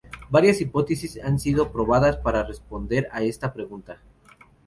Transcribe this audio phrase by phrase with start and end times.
[0.31, 4.01] Varias hipótesis han sido probadas para responder a esta pregunta.